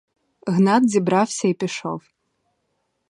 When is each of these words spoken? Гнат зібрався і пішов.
Гнат 0.47 0.89
зібрався 0.89 1.47
і 1.47 1.53
пішов. 1.53 2.01